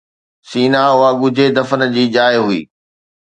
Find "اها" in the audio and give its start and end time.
0.91-1.09